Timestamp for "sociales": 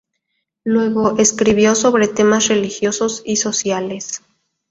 3.35-4.23